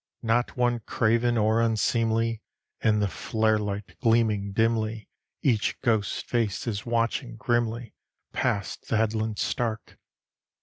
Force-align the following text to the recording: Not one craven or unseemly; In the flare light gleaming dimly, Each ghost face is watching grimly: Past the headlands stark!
Not 0.23 0.57
one 0.57 0.79
craven 0.79 1.37
or 1.37 1.61
unseemly; 1.61 2.41
In 2.83 3.01
the 3.01 3.07
flare 3.07 3.59
light 3.59 3.99
gleaming 4.01 4.51
dimly, 4.51 5.07
Each 5.43 5.79
ghost 5.81 6.25
face 6.27 6.65
is 6.65 6.87
watching 6.87 7.35
grimly: 7.35 7.93
Past 8.33 8.87
the 8.87 8.97
headlands 8.97 9.43
stark! 9.43 9.99